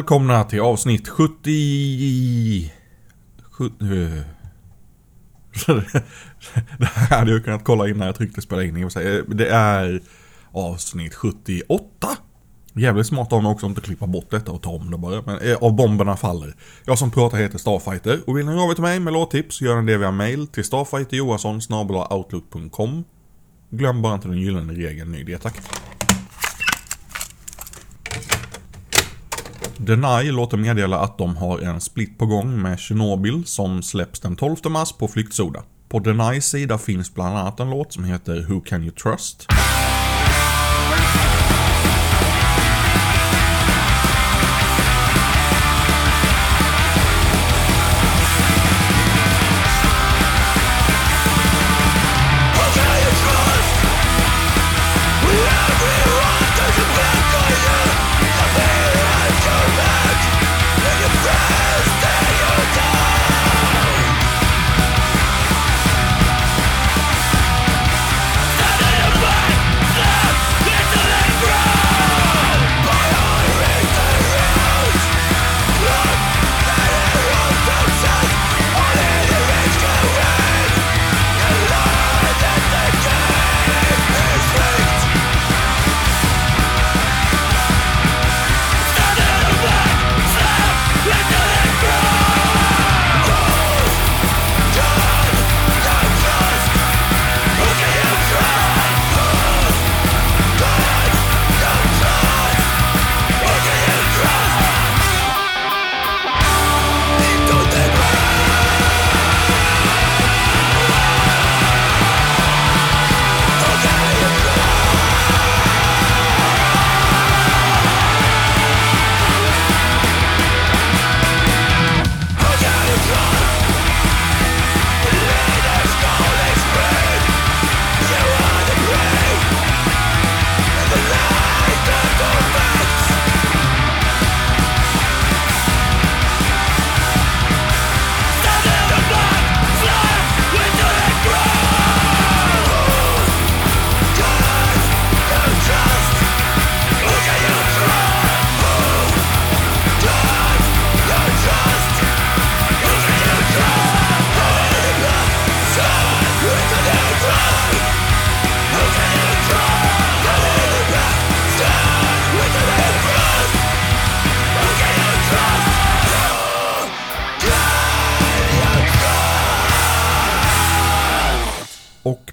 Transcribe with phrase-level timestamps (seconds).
[0.00, 2.72] Välkomna till avsnitt 70...
[3.50, 3.74] 70...
[3.84, 4.22] Eh.
[6.78, 8.76] Det här hade jag kunnat kolla innan jag tryckte spela in.
[8.76, 8.90] Eh,
[9.26, 10.02] det är
[10.52, 12.08] avsnitt 78.
[12.74, 15.22] Jävligt smart av mig också att inte klippa bort detta och ta om det bara.
[15.26, 16.54] Men eh, av bomberna faller.
[16.84, 19.92] Jag som pratar heter Starfighter och vill ni av till mig med låttips gör ni
[19.92, 21.60] det via mail till starfighterjohansson
[22.10, 23.04] outlook.com
[23.70, 25.79] Glöm bara inte den gyllene regeln ny det tack.
[29.82, 34.36] Deny låter meddela att de har en split på gång med Chernobyl som släpps den
[34.36, 35.62] 12 mars på Flyktsoda.
[35.88, 39.46] På Denys sida finns bland annat en låt som heter Who Can You Trust?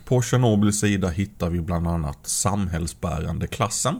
[0.07, 4.00] På Tjernobyls sida hittar vi bland annat samhällsbärande klassen.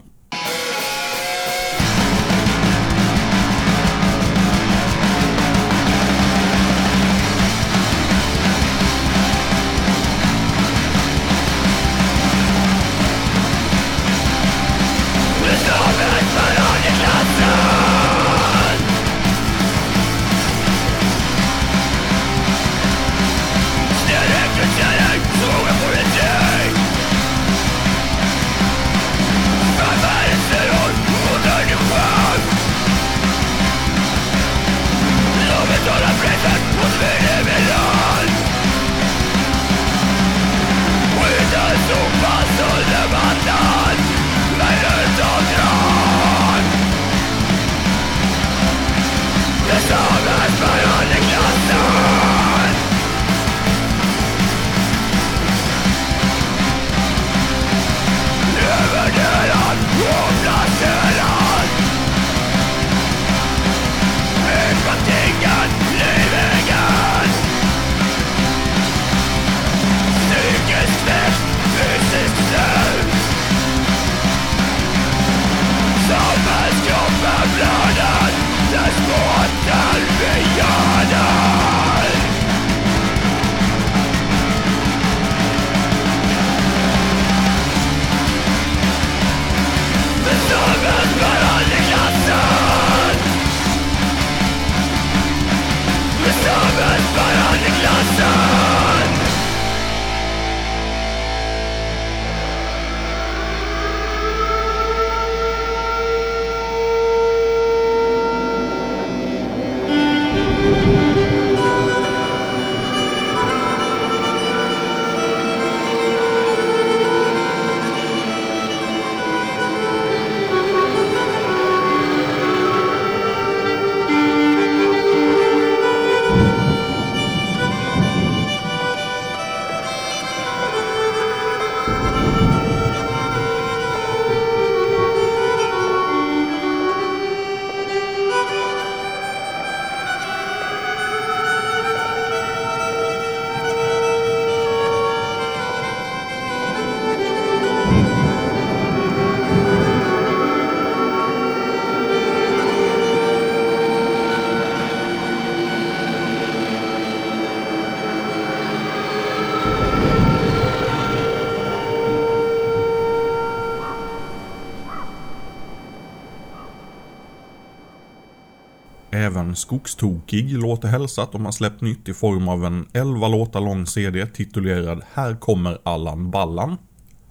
[169.57, 174.25] Skogstokig låter hälsat och har släppt nytt i form av en 11 låtar lång CD
[174.25, 176.77] titulerad Här kommer Allan Ballan.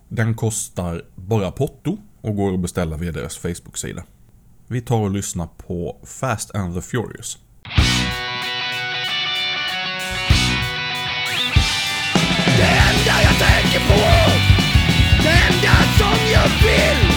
[0.08, 4.02] Den kostar bara potto och går att beställa via deras Facebook-sida.
[4.67, 7.38] Vi tar och lyssnar på Fast and the Furious.
[12.56, 14.00] Det enda jag tänker på
[15.22, 17.15] Det enda som jag vill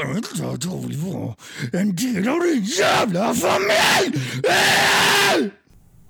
[0.00, 1.34] kan inte att jag vill vara
[1.72, 4.22] en del av din jävla familj!
[4.44, 5.46] Äh!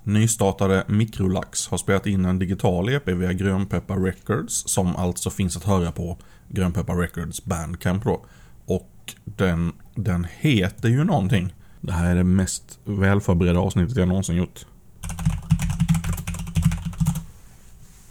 [0.03, 5.63] Nystartade Mikrolax har spelat in en digital EP via Grönpeppar Records som alltså finns att
[5.63, 6.17] höra på
[6.49, 8.25] Grönpeppar Records Bandcamp då.
[8.65, 11.53] Och den, den heter ju någonting.
[11.81, 14.65] Det här är det mest välförberedda avsnittet jag någonsin gjort.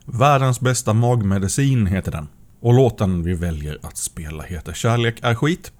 [0.04, 2.28] Världens bästa magmedicin heter den.
[2.60, 5.72] Och låten vi väljer att spela heter Kärlek är skit.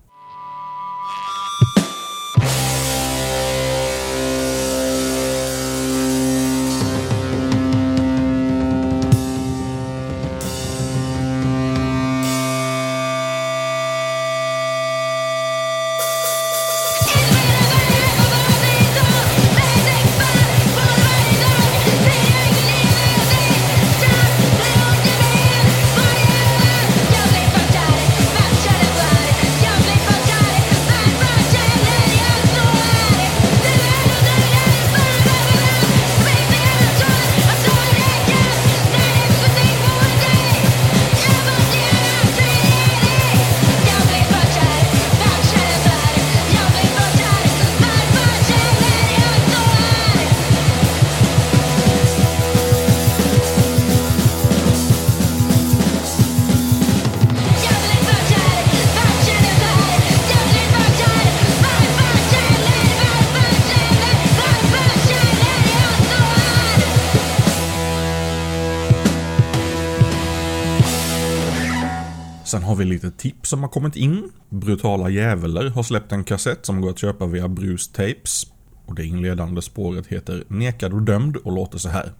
[72.60, 74.32] Sen har vi lite tips som har kommit in.
[74.48, 78.46] Brutala Djävuler har släppt en kassett som går att köpa via Bruce Tapes.
[78.86, 82.12] Och det inledande spåret heter Nekad och dömd och låter så här.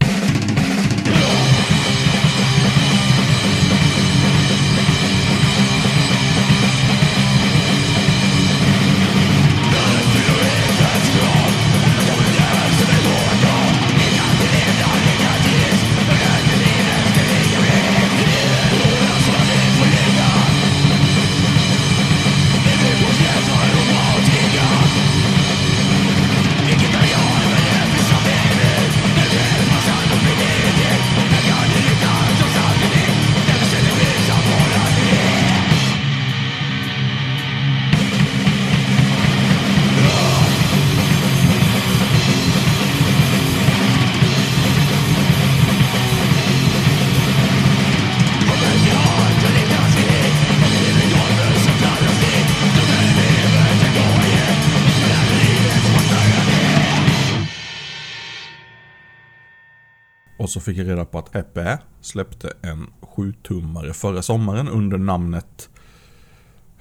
[60.50, 65.68] Och så fick jag reda på att Epe släppte en 7-tummare förra sommaren under namnet...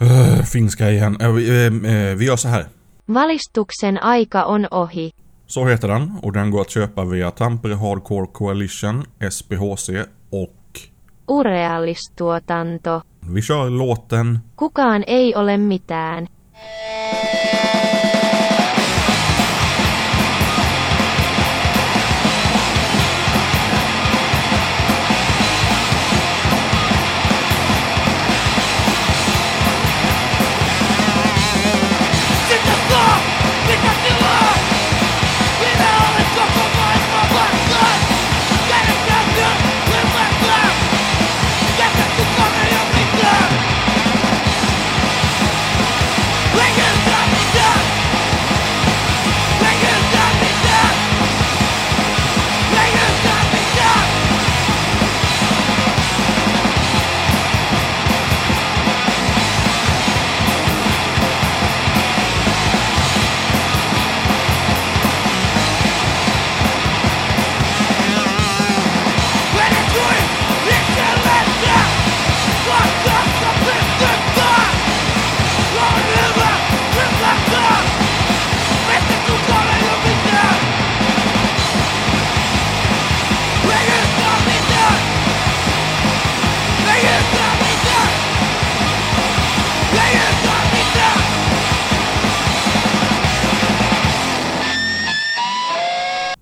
[0.01, 1.17] Uh, finska igen.
[1.35, 2.65] Vi, uh, vi gör så här.
[3.05, 5.13] Valistuksen aika on ohi.
[5.47, 9.89] Så heter den och den går att köpa via Tampere Hardcore Coalition, SPHC
[10.29, 10.79] och
[11.27, 13.01] Urealistuotanto.
[13.21, 16.27] vi kör låten Kukaan ei ole mitään.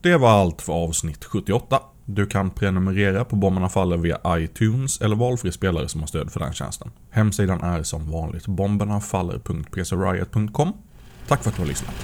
[0.07, 1.79] Det var allt för avsnitt 78.
[2.05, 6.39] Du kan prenumerera på Bomberna Faller via iTunes eller valfri spelare som har stöd för
[6.39, 6.91] den tjänsten.
[7.09, 10.73] Hemsidan är som vanligt bombernafaller.pcriot.com.
[11.27, 11.95] Tack för att du har lyssnat.